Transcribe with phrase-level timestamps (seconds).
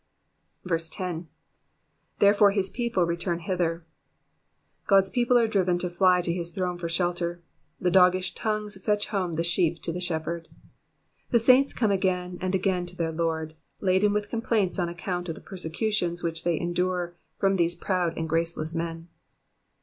[0.67, 1.27] 10.
[2.19, 3.85] ''''Therefore his people return hither,''''
[4.87, 7.43] God's people are driven to fly to his throne for shelter;
[7.79, 10.47] the doggish tongues fetch home the sheep to the Shep herd.
[11.29, 15.35] The saints come again, and again, to their Lord, laden with complaints on account of
[15.35, 19.07] the persecutions which they endure from th&se proud and graceless men.